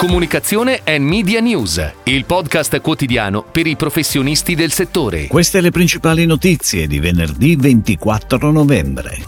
[0.00, 5.26] Comunicazione e Media News, il podcast quotidiano per i professionisti del settore.
[5.26, 9.18] Queste le principali notizie di venerdì 24 novembre.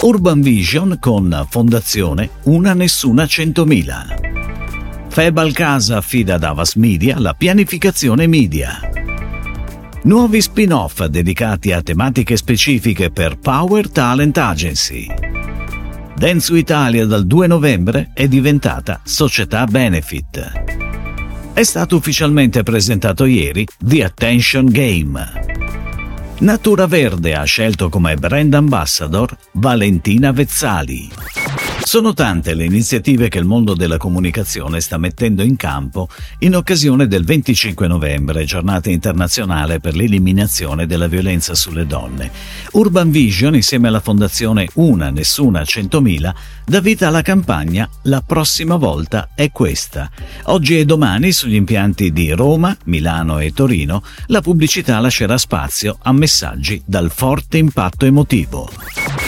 [0.00, 5.08] Urban Vision con Fondazione Una Nessuna 100.000.
[5.10, 8.80] Febal Casa affida ad Avas Media la pianificazione media.
[10.04, 15.27] Nuovi spin-off dedicati a tematiche specifiche per Power Talent Agency.
[16.18, 20.50] Densu Italia dal 2 novembre è diventata società benefit.
[21.52, 25.30] È stato ufficialmente presentato ieri The Attention Game.
[26.38, 31.08] Natura Verde ha scelto come brand ambassador Valentina Vezzali.
[31.80, 36.08] Sono tante le iniziative che il mondo della comunicazione sta mettendo in campo
[36.40, 42.30] in occasione del 25 novembre, giornata internazionale per l'eliminazione della violenza sulle donne.
[42.72, 46.34] Urban Vision, insieme alla fondazione Una Nessuna 100.000,
[46.66, 50.10] dà vita alla campagna La prossima volta è questa.
[50.44, 56.12] Oggi e domani sugli impianti di Roma, Milano e Torino la pubblicità lascerà spazio a
[56.12, 59.27] messaggi dal forte impatto emotivo.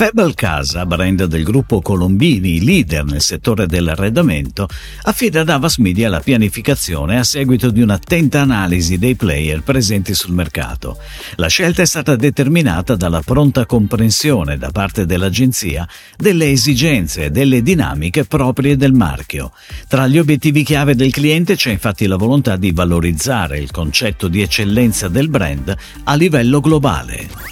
[0.00, 4.66] Febel Casa, brand del gruppo Colombini, leader nel settore dell'arredamento,
[5.02, 10.32] affida ad Avas Media la pianificazione a seguito di un'attenta analisi dei player presenti sul
[10.32, 10.96] mercato.
[11.34, 17.60] La scelta è stata determinata dalla pronta comprensione da parte dell'agenzia delle esigenze e delle
[17.60, 19.52] dinamiche proprie del marchio.
[19.86, 24.40] Tra gli obiettivi chiave del cliente c'è infatti la volontà di valorizzare il concetto di
[24.40, 27.49] eccellenza del brand a livello globale.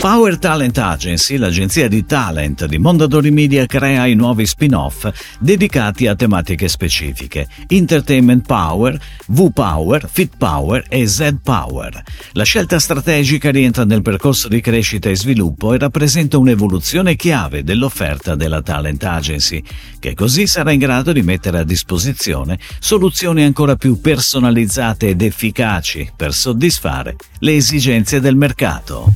[0.00, 5.06] Power Talent Agency, l'agenzia di talent di Mondadori Media, crea i nuovi spin-off
[5.38, 12.02] dedicati a tematiche specifiche: Entertainment Power, V-Power, Fit Power e Z-Power.
[12.32, 18.34] La scelta strategica rientra nel percorso di crescita e sviluppo e rappresenta un'evoluzione chiave dell'offerta
[18.34, 19.62] della Talent Agency,
[19.98, 26.10] che così sarà in grado di mettere a disposizione soluzioni ancora più personalizzate ed efficaci
[26.16, 29.12] per soddisfare le esigenze del mercato.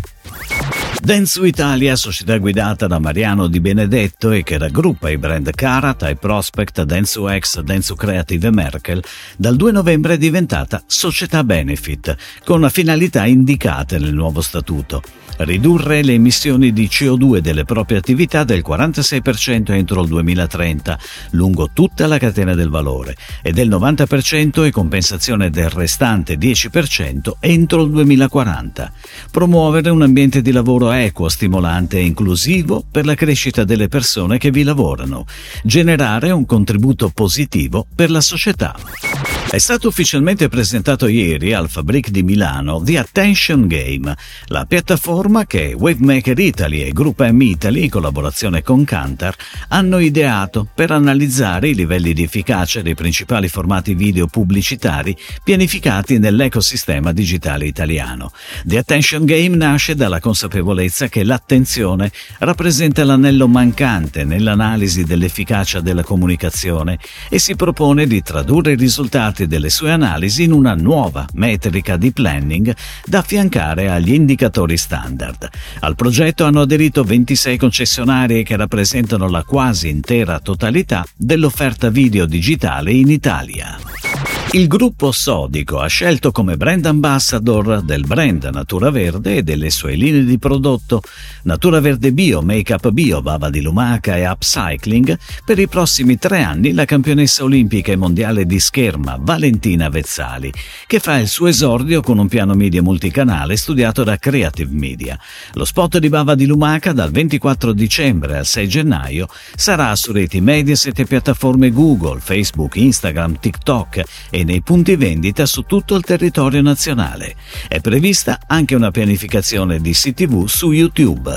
[1.04, 6.16] Densu Italia, società guidata da Mariano Di Benedetto e che raggruppa i brand Cara, Type
[6.16, 9.04] Prospect, Densu X, Densu Creative e Merkel,
[9.36, 15.02] dal 2 novembre è diventata società benefit, con finalità indicate nel nuovo statuto
[15.38, 20.98] ridurre le emissioni di CO2 delle proprie attività del 46% entro il 2030,
[21.30, 27.82] lungo tutta la catena del valore, e del 90% e compensazione del restante 10% entro
[27.82, 28.92] il 2040.
[29.30, 34.50] Promuovere un ambiente di lavoro equo, stimolante e inclusivo per la crescita delle persone che
[34.50, 35.26] vi lavorano.
[35.62, 39.43] Generare un contributo positivo per la società.
[39.46, 44.12] È stato ufficialmente presentato ieri al Fabric di Milano The Attention Game,
[44.46, 49.36] la piattaforma che Wavemaker Italy e Group M Italy, in collaborazione con Kantar,
[49.68, 57.12] hanno ideato per analizzare i livelli di efficacia dei principali formati video pubblicitari pianificati nell'ecosistema
[57.12, 58.32] digitale italiano.
[58.64, 66.98] The Attention Game nasce dalla consapevolezza che l'attenzione rappresenta l'anello mancante nell'analisi dell'efficacia della comunicazione
[67.28, 71.96] e si propone di tradurre i risultati parte delle sue analisi in una nuova metrica
[71.96, 72.74] di planning
[73.04, 75.48] da affiancare agli indicatori standard.
[75.80, 82.92] Al progetto hanno aderito 26 concessionarie che rappresentano la quasi intera totalità dell'offerta video digitale
[82.92, 84.33] in Italia.
[84.50, 89.94] Il gruppo Sodico ha scelto come brand ambassador del brand Natura Verde e delle sue
[89.94, 91.02] linee di prodotto
[91.42, 96.72] Natura Verde Bio, Make-up Bio, Bava di Lumaca e Upcycling per i prossimi tre anni
[96.72, 100.52] la campionessa olimpica e mondiale di scherma Valentina Vezzali,
[100.86, 105.18] che fa il suo esordio con un piano media multicanale studiato da Creative Media.
[105.54, 109.26] Lo spot di Bava di Lumaca dal 24 dicembre al 6 gennaio
[109.56, 114.02] sarà su reti Mediaset e piattaforme Google, Facebook, Instagram, TikTok
[114.34, 117.36] e nei punti vendita su tutto il territorio nazionale.
[117.68, 121.30] È prevista anche una pianificazione di CTV su YouTube.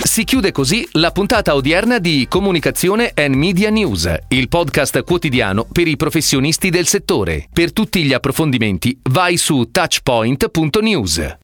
[0.00, 5.88] Si chiude così la puntata odierna di Comunicazione and Media News, il podcast quotidiano per
[5.88, 7.48] i professionisti del settore.
[7.52, 11.38] Per tutti gli approfondimenti vai su touchpoint.news.